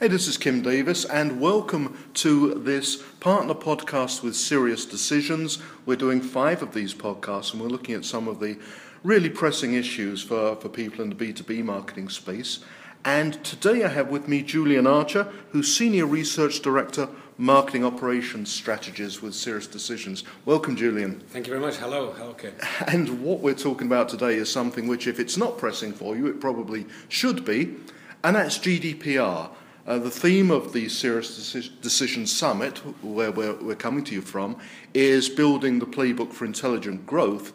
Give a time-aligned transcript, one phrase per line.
[0.00, 5.60] Hey, this is Kim Davis, and welcome to this partner podcast with SiriusDecisions.
[5.86, 8.60] We're doing five of these podcasts, and we're looking at some of the
[9.02, 12.60] really pressing issues for, for people in the B2B marketing space.
[13.04, 19.20] And today I have with me Julian Archer, who's Senior Research Director, Marketing Operations Strategies
[19.20, 20.22] with SiriusDecisions.
[20.44, 21.24] Welcome, Julian.
[21.30, 21.74] Thank you very much.
[21.78, 22.12] Hello.
[22.12, 22.54] Hello, Kim.
[22.86, 26.28] And what we're talking about today is something which, if it's not pressing for you,
[26.28, 27.74] it probably should be,
[28.22, 29.50] and that's GDPR.
[29.88, 34.58] Uh, the theme of the Serious Decision Summit, where we're, we're coming to you from,
[34.92, 37.54] is building the playbook for intelligent growth.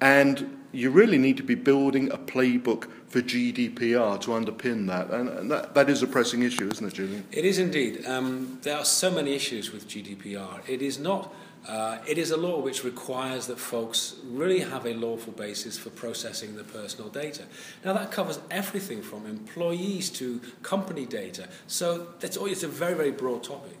[0.00, 5.10] And you really need to be building a playbook for GDPR to underpin that.
[5.10, 7.26] And, and that, that is a pressing issue, isn't it, Julian?
[7.30, 8.06] It is indeed.
[8.06, 10.66] Um, there are so many issues with GDPR.
[10.66, 11.34] It is not
[11.66, 15.90] uh, it is a law which requires that folks really have a lawful basis for
[15.90, 17.44] processing their personal data.
[17.84, 21.48] Now, that covers everything from employees to company data.
[21.66, 23.78] So that's, it's a very, very broad topic.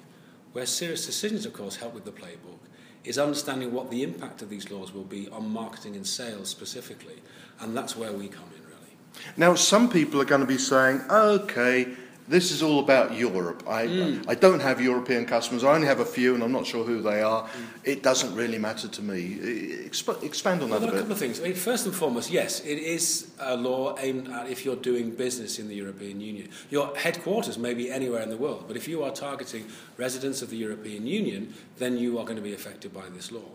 [0.52, 2.58] Where SiriusDecisions, of course, help with the playbook
[3.04, 7.22] is understanding what the impact of these laws will be on marketing and sales specifically.
[7.60, 8.96] And that's where we come in, really.
[9.36, 11.88] Now, some people are going to be saying, okay,
[12.26, 13.62] this is all about Europe.
[13.66, 14.24] I, mm.
[14.26, 15.62] I don't have European customers.
[15.62, 17.42] I only have a few, and I'm not sure who they are.
[17.42, 17.48] Mm.
[17.84, 19.36] It doesn't really matter to me.
[19.84, 20.96] Exp- expand on well, that a bit.
[20.96, 21.40] A couple of things.
[21.40, 25.10] I mean, first and foremost, yes, it is a law aimed at if you're doing
[25.10, 26.48] business in the European Union.
[26.70, 29.66] Your headquarters may be anywhere in the world, but if you are targeting
[29.98, 33.50] residents of the European Union, then you are going to be affected by this law.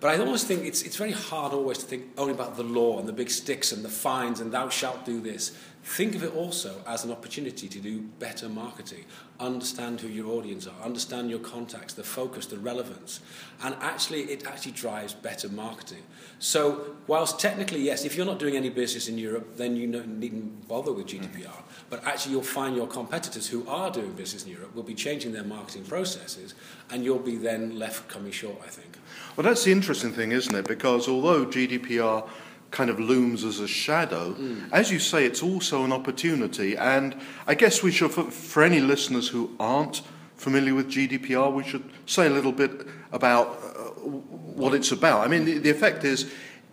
[0.00, 2.98] But I almost think it's, it's very hard always to think only about the law
[2.98, 5.56] and the big sticks and the fines and thou shalt do this.
[5.84, 9.04] Think of it also as an opportunity to do better marketing,
[9.38, 13.20] understand who your audience are, understand your contacts, the focus, the relevance,
[13.62, 16.02] and actually it actually drives better marketing.
[16.38, 20.66] So, whilst technically, yes, if you're not doing any business in Europe, then you needn't
[20.66, 21.20] bother with mm.
[21.20, 21.62] GDPR.
[21.90, 25.32] But actually, you'll find your competitors who are doing business in Europe will be changing
[25.32, 26.54] their marketing processes,
[26.90, 28.96] and you'll be then left coming short, I think.
[29.36, 30.66] Well, that's the interesting thing, isn't it?
[30.66, 32.26] Because although GDPR
[32.74, 34.34] kind of looms as a shadow.
[34.34, 34.68] Mm.
[34.72, 36.76] As you say, it's also an opportunity.
[36.76, 40.02] And I guess we should, for, for, any listeners who aren't
[40.36, 43.80] familiar with GDPR, we should say a little bit about uh,
[44.58, 45.24] what it's about.
[45.24, 46.32] I mean, the, the effect is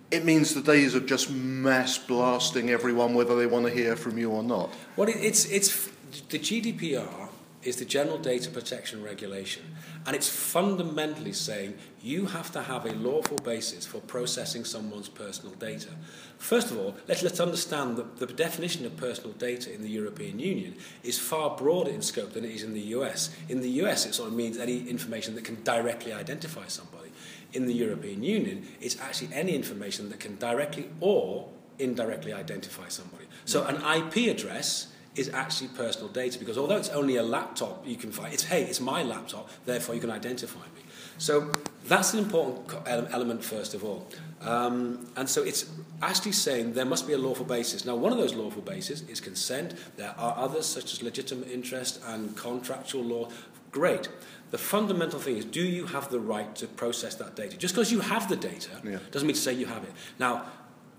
[0.09, 4.17] it means the days of just mass blasting everyone, whether they want to hear from
[4.17, 4.73] you or not.
[4.97, 5.87] Well, it's, it's
[6.29, 7.30] the GDPR
[7.63, 9.63] is the General Data Protection Regulation.
[10.05, 15.53] And it's fundamentally saying you have to have a lawful basis for processing someone's personal
[15.55, 15.89] data.
[16.37, 20.39] First of all, let's, let's understand that the definition of personal data in the European
[20.39, 23.29] Union is far broader in scope than it is in the US.
[23.47, 27.11] In the US, it sort of means any information that can directly identify somebody.
[27.53, 33.25] In the European Union, it's actually any information that can directly or indirectly identify somebody.
[33.45, 37.95] So an IP address is actually personal data because although it's only a laptop you
[37.95, 40.81] can find, it's hey, it's my laptop, therefore you can identify me.
[41.17, 41.51] So
[41.85, 44.07] that's an important element first of all.
[44.41, 45.69] Um, and so it's
[46.01, 47.85] actually saying there must be a lawful basis.
[47.85, 49.75] Now, one of those lawful bases is consent.
[49.97, 53.29] There are others, such as legitimate interest and contractual law.
[53.71, 54.09] Great.
[54.49, 57.55] The fundamental thing is do you have the right to process that data?
[57.57, 58.97] Just because you have the data yeah.
[59.11, 59.91] doesn't mean to say you have it.
[60.19, 60.45] Now,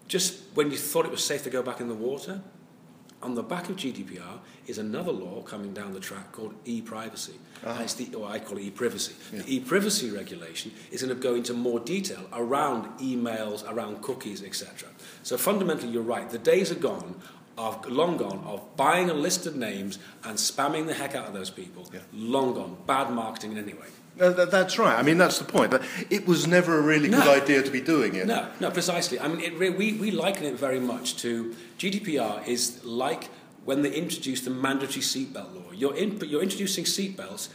[0.08, 2.40] just when you thought it was safe to go back in the water,
[3.22, 7.34] on the back of GDPR is another law coming down the track called e-privacy.
[7.64, 7.82] Uh-huh.
[7.82, 9.14] it's the, or I call it e-privacy.
[9.32, 9.42] Yeah.
[9.42, 14.88] The e-privacy regulation is going to go into more detail around emails, around cookies, etc.
[15.22, 16.28] So fundamentally, you're right.
[16.28, 17.20] The days are gone
[17.56, 21.34] of long gone of buying a list of names and spamming the heck out of
[21.34, 21.88] those people.
[21.92, 22.00] Yeah.
[22.12, 22.76] Long gone.
[22.86, 23.86] Bad marketing anyway.
[23.86, 24.98] Uh, that's right.
[24.98, 25.70] I mean, that's the point.
[25.70, 27.18] But it was never a really no.
[27.18, 28.26] good idea to be doing it.
[28.26, 29.18] No, no, precisely.
[29.18, 33.30] I mean, it, we, we liken it very much to GDPR is like
[33.64, 35.72] when they introduced the mandatory seatbelt law.
[35.72, 37.48] You're, in, you're introducing seatbelts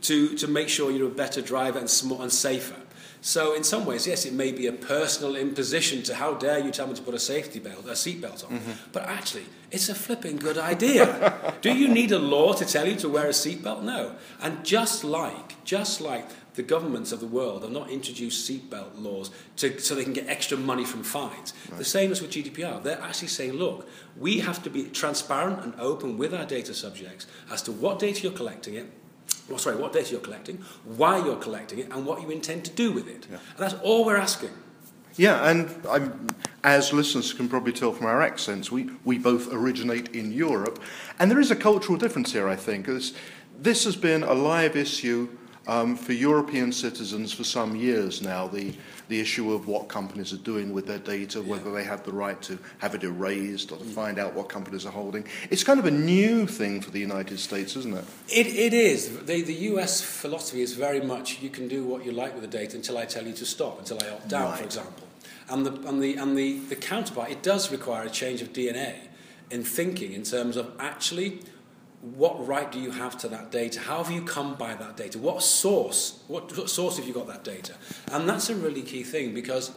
[0.00, 2.76] to, to make sure you're a better driver and, sm- and safer.
[3.22, 6.70] So in some ways, yes, it may be a personal imposition to how dare you
[6.70, 8.58] tell me to put a safety belt, a seatbelt on.
[8.58, 8.72] Mm-hmm.
[8.92, 11.54] But actually, it's a flipping good idea.
[11.60, 13.82] Do you need a law to tell you to wear a seatbelt?
[13.82, 14.16] No.
[14.40, 19.30] And just like, just like the governments of the world have not introduced seatbelt laws
[19.56, 21.52] to, so they can get extra money from fines.
[21.68, 21.78] Right.
[21.78, 22.82] The same as with GDPR.
[22.82, 27.26] They're actually saying, look, we have to be transparent and open with our data subjects
[27.50, 28.90] as to what data you're collecting it,
[29.50, 32.70] well, sorry, what data you're collecting, why you're collecting it, and what you intend to
[32.70, 33.26] do with it.
[33.30, 33.38] Yeah.
[33.38, 34.50] And that's all we're asking.
[35.16, 36.28] Yeah, and I'm,
[36.62, 40.80] as listeners can probably tell from our accents, we, we both originate in Europe.
[41.18, 42.86] And there is a cultural difference here, I think.
[42.86, 43.12] This,
[43.58, 45.28] this has been a live issue
[45.66, 48.74] um, for European citizens for some years now, the,
[49.08, 52.40] the issue of what companies are doing with their data, whether they have the right
[52.42, 55.24] to have it erased or to find out what companies are holding.
[55.50, 58.04] It's kind of a new thing for the United States, isn't it?
[58.28, 59.18] It, it is.
[59.18, 62.58] The, the US philosophy is very much you can do what you like with the
[62.58, 64.58] data until I tell you to stop, until I opt out, right.
[64.58, 65.06] for example.
[65.50, 68.94] And, the, and, the, and the, the counterpart, it does require a change of DNA
[69.50, 71.40] in thinking in terms of actually
[72.02, 73.80] what right do you have to that data?
[73.80, 75.18] How have you come by that data?
[75.18, 76.22] What source?
[76.28, 77.74] What, what source have you got that data?
[78.12, 79.72] And that's a really key thing because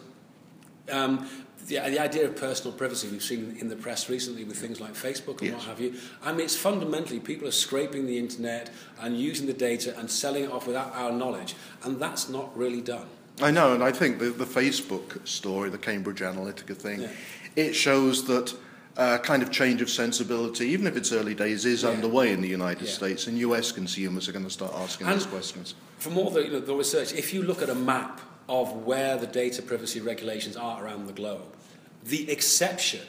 [0.89, 1.27] um,
[1.67, 4.93] the, the idea of personal privacy we've seen in the press recently with things like
[4.93, 5.53] Facebook and yes.
[5.53, 5.95] what have you.
[6.23, 8.69] I mean, it's fundamentally people are scraping the internet
[9.01, 12.81] and using the data and selling it off without our knowledge, and that's not really
[12.81, 13.07] done.
[13.41, 17.09] I know, and I think the, the Facebook story, the Cambridge Analytica thing, yeah.
[17.55, 18.53] it shows that
[18.97, 21.89] uh, kind of change of sensibility, even if it's early days, is yeah.
[21.89, 22.93] underway in the United yeah.
[22.93, 25.75] States, and US consumers are going to start asking and these questions.
[25.97, 29.17] From all the, you know, the research, if you look at a map of where
[29.17, 31.55] the data privacy regulations are around the globe,
[32.03, 33.01] the exception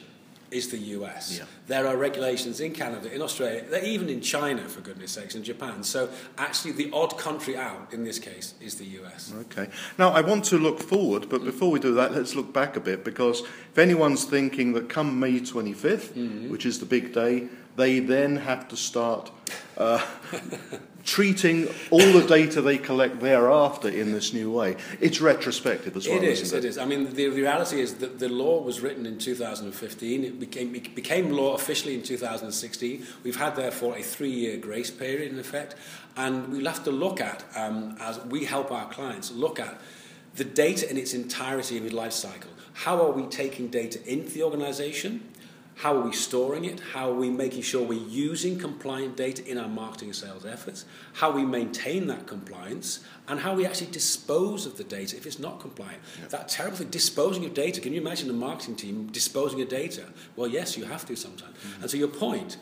[0.54, 1.36] is the US.
[1.38, 1.44] Yeah.
[1.66, 5.82] There are regulations in Canada, in Australia, even in China, for goodness sakes, in Japan.
[5.82, 6.08] So
[6.38, 9.34] actually, the odd country out in this case is the US.
[9.46, 9.68] Okay.
[9.98, 12.80] Now, I want to look forward, but before we do that, let's look back a
[12.80, 16.50] bit because if anyone's thinking that come May 25th, mm-hmm.
[16.50, 19.30] which is the big day, they then have to start
[19.76, 20.04] uh,
[21.04, 24.76] treating all the data they collect thereafter in this new way.
[25.00, 26.16] It's retrospective as well.
[26.16, 26.52] It is.
[26.52, 26.58] It?
[26.58, 26.78] it is.
[26.78, 30.24] I mean, the, the, reality is that the law was written in 2015.
[30.24, 33.06] It became it became law officially in 2016.
[33.22, 35.74] We've had therefore a three-year grace period in effect,
[36.16, 39.78] and we'll have to look at um, as we help our clients look at
[40.36, 42.50] the data in its entirety in its life cycle.
[42.72, 45.28] How are we taking data into the organisation?
[45.76, 46.80] How are we storing it?
[46.92, 50.84] How are we making sure we're using compliant data in our marketing and sales efforts?
[51.14, 53.00] How we maintain that compliance?
[53.26, 56.00] And how we actually dispose of the data if it's not compliant.
[56.20, 56.30] Yep.
[56.30, 57.80] That terrible thing, disposing of data.
[57.80, 60.04] Can you imagine the marketing team disposing of data?
[60.36, 61.56] Well, yes, you have to sometimes.
[61.56, 61.82] Mm-hmm.
[61.82, 62.56] And so your point,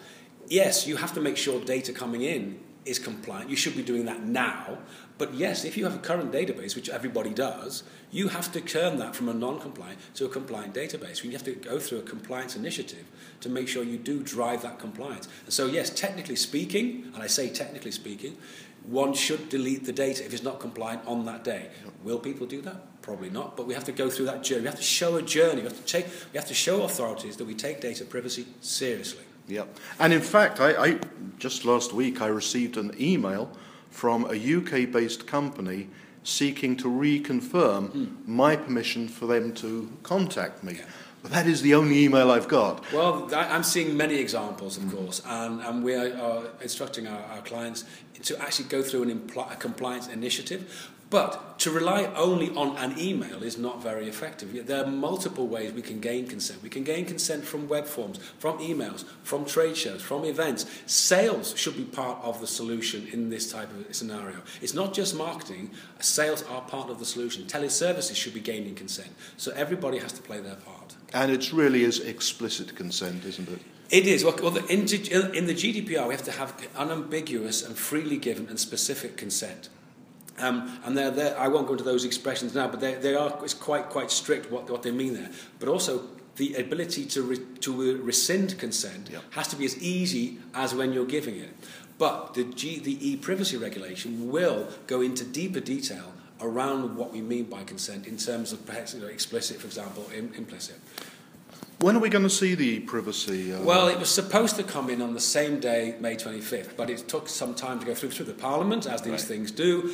[0.49, 3.51] yes, you have to make sure data coming in is compliant.
[3.51, 4.79] You should be doing that now.
[5.19, 8.99] But yes, if you have a current database, which everybody does, you have to turn
[8.99, 11.23] that from a non compliant to a compliant database.
[11.23, 13.05] You have to go through a compliance initiative
[13.41, 15.29] to make sure you do drive that compliance.
[15.45, 18.37] And so, yes, technically speaking, and I say technically speaking,
[18.85, 21.69] one should delete the data if it's not compliant on that day.
[22.03, 23.01] Will people do that?
[23.01, 24.63] Probably not, but we have to go through that journey.
[24.63, 25.63] We have to show a journey.
[25.63, 29.25] We have to, take, we have to show authorities that we take data privacy seriously.
[29.49, 29.79] Yep.
[29.99, 30.99] And in fact, I, I
[31.39, 33.51] just last week I received an email
[33.91, 35.89] from a UK based company
[36.25, 38.27] seeking to reconfirm mm.
[38.27, 40.75] my permission for them to contact me.
[40.75, 40.85] Yeah.
[41.23, 42.91] But that is the only email I've got.
[42.93, 44.97] Well, I'm seeing many examples, of mm.
[44.97, 47.85] course, and, and we are, instructing our, our, clients
[48.23, 50.92] to actually go through an impl- a compliance initiative.
[51.13, 54.67] But to rely only on an email is not very effective.
[54.67, 56.63] There are multiple ways we can gain consent.
[56.63, 60.65] We can gain consent from web forms, from emails, from trade shows, from events.
[60.87, 64.39] Sales should be part of the solution in this type of scenario.
[64.63, 67.45] It's not just marketing, sales are part of the solution.
[67.45, 69.11] Teleservices should be gaining consent.
[69.37, 70.95] So everybody has to play their part.
[71.13, 73.61] And it really is explicit consent, isn't it?
[73.91, 74.25] It is.
[74.25, 79.19] Well, in, in the GDPR, we have to have unambiguous and freely given and specific
[79.19, 79.69] consent.
[80.43, 83.39] Um, and they're, they're, I won't go into those expressions now, but they, they are
[83.43, 85.31] it's quite quite strict what, what they mean there.
[85.59, 86.03] But also
[86.37, 89.23] the ability to re, to rescind consent yep.
[89.31, 91.51] has to be as easy as when you're giving it.
[91.99, 97.45] But the G, the e-privacy regulation will go into deeper detail around what we mean
[97.45, 100.77] by consent in terms of perhaps you know, explicit, for example, Im, implicit.
[101.79, 103.53] When are we going to see the privacy?
[103.53, 103.63] Uh...
[103.63, 107.09] Well, it was supposed to come in on the same day, May 25th, but it
[107.09, 109.21] took some time to go through through the Parliament, as these right.
[109.21, 109.93] things do,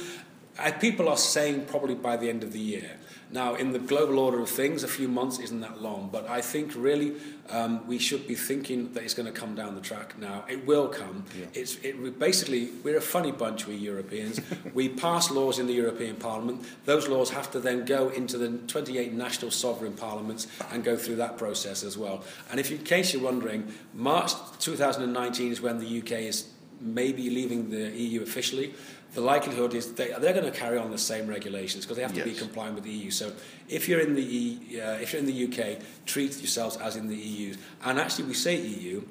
[0.81, 2.99] people are saying probably by the end of the year.
[3.31, 6.41] Now, in the global order of things, a few months isn't that long, but I
[6.41, 7.15] think really
[7.51, 10.45] um, we should be thinking that it's going to come down the track now.
[10.49, 11.25] It will come.
[11.39, 11.45] Yeah.
[11.53, 14.41] It's it, basically we're a funny bunch, we Europeans.
[14.75, 16.65] we pass laws in the European Parliament.
[16.87, 21.17] Those laws have to then go into the 28 national sovereign parliaments and go through
[21.17, 22.25] that process as well.
[22.51, 26.49] And if, in case you're wondering, March 2019 is when the UK is
[26.81, 28.75] maybe leaving the EU officially
[29.15, 32.13] the likelihood is they, they're going to carry on the same regulations because they have
[32.13, 32.29] to yes.
[32.29, 33.11] be compliant with the EU.
[33.11, 33.33] So
[33.69, 37.09] if you're in the e, uh, if you're in the UK, treat yourselves as in
[37.09, 37.57] the EU.
[37.85, 39.03] And actually, we say EU.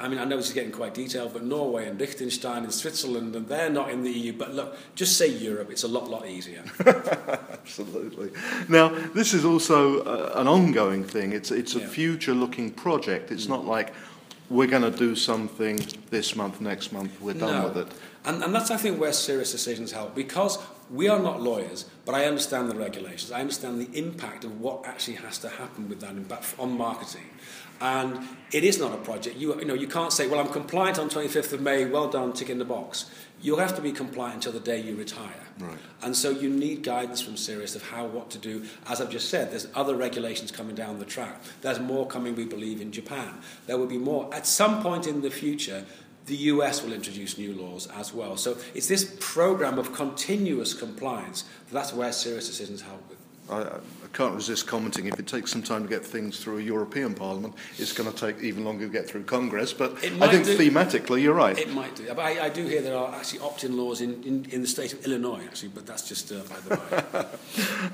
[0.00, 3.34] I mean, I know this is getting quite detailed, but Norway and Liechtenstein and Switzerland,
[3.34, 4.32] and they're not in the EU.
[4.32, 5.72] But look, just say Europe.
[5.72, 6.62] It's a lot, lot easier.
[6.86, 8.30] Absolutely.
[8.68, 11.32] Now, this is also uh, an ongoing thing.
[11.32, 11.88] It's it's a yeah.
[11.88, 13.32] future-looking project.
[13.32, 13.50] It's mm.
[13.50, 13.92] not like
[14.50, 15.78] we're going to do something
[16.10, 17.68] this month, next month, we're done no.
[17.68, 17.88] with it.
[18.24, 20.58] And, and that's, I think, where SiriusDecisions help because
[20.90, 23.30] we are not lawyers, but I understand the regulations.
[23.30, 27.28] I understand the impact of what actually has to happen with that impact on marketing.
[27.82, 29.36] And it is not a project.
[29.36, 32.32] You, you, know, you can't say, well, I'm compliant on 25th of May, well done,
[32.32, 33.10] tick in the box.
[33.42, 35.42] You'll have to be compliant until the day you retire.
[35.58, 35.76] Right.
[36.00, 38.64] And so you need guidance from Sirius of how, what to do.
[38.88, 41.42] As I've just said, there's other regulations coming down the track.
[41.60, 43.34] There's more coming, we believe, in Japan.
[43.66, 44.34] There will be more.
[44.34, 45.84] At some point in the future,
[46.28, 48.36] the US will introduce new laws as well.
[48.36, 51.44] So it's this program of continuous compliance.
[51.72, 53.18] That's where SiriusDecisions help with.
[53.50, 56.62] I, I can't resist commenting if it takes some time to get things through a
[56.62, 59.72] European Parliament, it's going to take even longer to get through Congress.
[59.72, 61.58] But I think do, thematically, you're right.
[61.58, 62.06] It might do.
[62.08, 64.66] But I, I do hear there are actually opt in laws in, in, in, the
[64.66, 67.28] state of Illinois, actually, but that's just uh, by the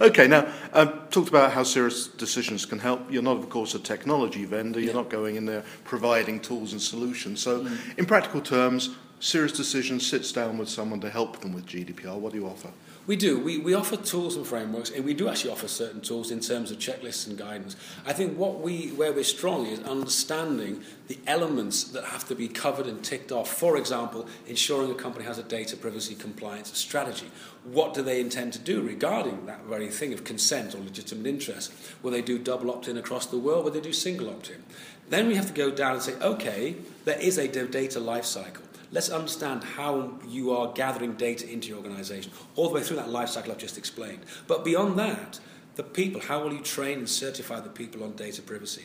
[0.01, 0.07] way.
[0.09, 3.11] okay, now, um, talked about how SiriusDecisions can help.
[3.11, 4.97] You're not, of course, a technology vendor, you're yeah.
[4.97, 7.41] not going in there providing tools and solutions.
[7.41, 7.99] So, mm.
[7.99, 8.91] in practical terms,
[9.21, 12.19] SiriusDecisions sits down with someone to help them with GDPR.
[12.19, 12.71] What do you offer?
[13.07, 13.39] We do.
[13.39, 16.71] We, we offer tools and frameworks, and we do actually offer certain tools in terms
[16.71, 17.77] of checklists and guidance.
[18.07, 22.49] I think what we, where we're strong is understanding the elements that have to be
[22.49, 23.53] covered and ticked off.
[23.53, 27.31] For example, ensuring a company has a data privacy compliance strategy.
[27.65, 31.75] What do they intend to do regarding that very thing of consent or legitimate interest?
[32.03, 33.67] Will they do double opt-in across the world?
[33.67, 34.63] Will they do single opt-in?
[35.11, 38.65] Then we have to go down and say, okay, there is a data life cycle.
[38.95, 43.11] Let's understand how you are gathering data into your organization, all the way through that
[43.11, 44.21] life cycle I've just explained.
[44.47, 45.41] But beyond that,
[45.75, 48.85] the people, how will you train and certify the people on data privacy?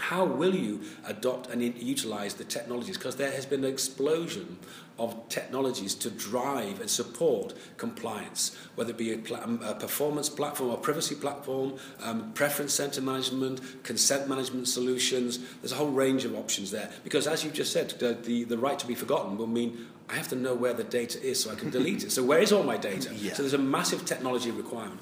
[0.00, 2.96] How will you adopt and utilize the technologies?
[2.96, 4.58] Because there has been an explosion
[4.98, 10.28] of technologies to drive and support compliance, whether it be a, pl- um, a performance
[10.28, 15.38] platform or privacy platform, um, preference center management, consent management solutions.
[15.60, 16.90] There's a whole range of options there.
[17.04, 20.16] Because as you just said, the, the, the right to be forgotten will mean I
[20.16, 22.10] have to know where the data is so I can delete it.
[22.10, 23.10] So where is all my data?
[23.20, 23.34] Yeah.
[23.34, 25.00] So there's a massive technology requirement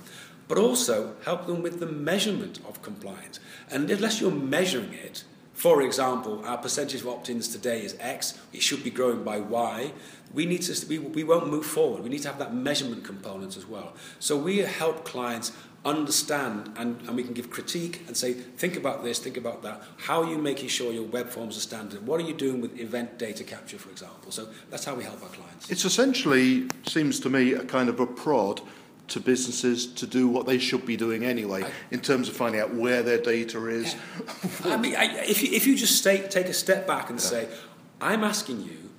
[0.49, 3.39] but also help them with the measurement of compliance.
[3.71, 8.63] And unless you're measuring it, for example, our percentage of opt-ins today is X, it
[8.63, 9.93] should be growing by Y.
[10.33, 12.03] We need to we, we won't move forward.
[12.05, 13.95] We need to have that measurement component as well.
[14.21, 15.53] So we help clients
[15.85, 19.83] understand and, and we can give critique and say, think about this, think about that.
[19.97, 22.07] How are you making sure your web forms are standard?
[22.07, 24.31] What are you doing with event data capture, for example?
[24.31, 25.71] So that's how we help our clients.
[25.71, 28.61] It's essentially, seems to me, a kind of a prod
[29.09, 32.61] to businesses to do what they should be doing anyway I, in terms of finding
[32.61, 33.95] out where their data is.
[34.65, 34.75] Yeah.
[34.75, 37.25] I mean, I, if, you, if you just stay, take a step back and yeah.
[37.25, 37.49] say,
[38.01, 38.91] I'm asking you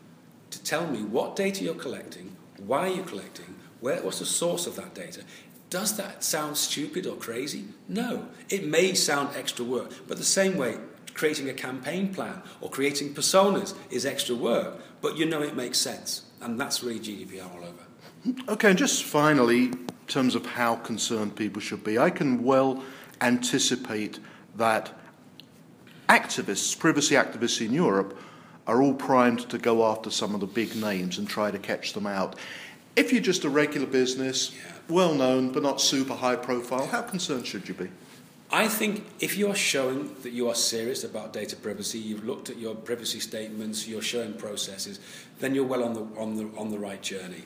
[0.50, 4.75] to tell me what data you're collecting, why you're collecting, where, what's the source of
[4.75, 5.22] that data.
[5.70, 7.66] Does that sound stupid or crazy?
[7.88, 8.28] No.
[8.50, 10.78] It may sound extra work, but the same way,
[11.13, 15.78] creating a campaign plan or creating personas is extra work, but you know it makes
[15.78, 16.24] sense.
[16.42, 18.54] And that's really GDPR all over.
[18.54, 19.72] Okay, and just finally,
[20.10, 21.98] terms of how concerned people should be.
[21.98, 22.84] I can well
[23.22, 24.20] anticipate
[24.58, 24.92] that
[26.10, 28.20] activists, privacy activists in Europe,
[28.68, 31.94] are all primed to go after some of the big names and try to catch
[31.94, 32.36] them out.
[32.96, 34.54] If you're just a regular business,
[34.89, 37.89] well known but not super high profile, how concerned should you be?
[38.51, 42.58] I think if you're showing that you are serious about data privacy, you've looked at
[42.58, 45.00] your privacy statements, you're showing processes,
[45.39, 47.44] then you're well on the, on the, on the right journey.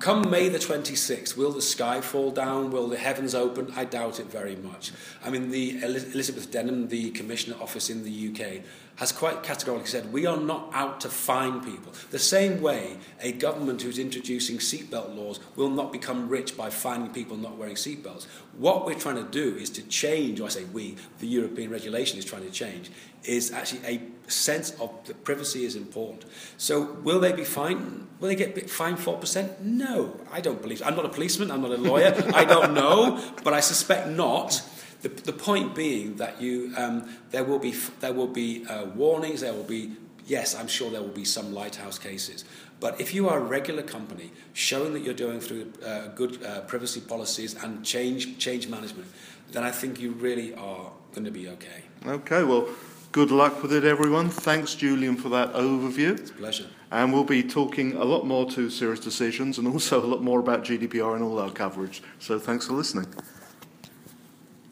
[0.00, 2.72] Come May the 26th, will the sky fall down?
[2.72, 3.72] Will the heavens open?
[3.76, 4.90] I doubt it very much.
[5.24, 8.64] I mean, the Elizabeth Denham, the Commissioner Office in the UK,
[8.98, 11.92] has quite categorically said we are not out to fine people.
[12.10, 17.10] The same way a government who's introducing seatbelt laws will not become rich by fining
[17.10, 18.26] people not wearing seatbelts.
[18.56, 22.18] What we're trying to do is to change, or I say we, the European regulation
[22.18, 22.90] is trying to change,
[23.22, 26.24] is actually a sense of that privacy is important.
[26.56, 28.08] So will they be fined?
[28.18, 29.60] Will they get fined 4%?
[29.60, 30.82] No, I don't believe.
[30.84, 34.60] I'm not a policeman, I'm not a lawyer, I don't know, but I suspect not.
[35.02, 39.42] The, the point being that you, um, there will be, there will be uh, warnings,
[39.42, 39.92] there will be,
[40.26, 42.44] yes, I'm sure there will be some lighthouse cases.
[42.80, 46.60] But if you are a regular company showing that you're doing through uh, good uh,
[46.62, 49.08] privacy policies and change, change management,
[49.50, 51.82] then I think you really are going to be okay.
[52.06, 52.68] Okay, well,
[53.12, 54.28] good luck with it, everyone.
[54.28, 56.18] Thanks, Julian, for that overview.
[56.18, 56.66] It's a pleasure.
[56.90, 60.64] And we'll be talking a lot more to SiriusDecisions and also a lot more about
[60.64, 62.02] GDPR in all our coverage.
[62.18, 63.06] So thanks for listening.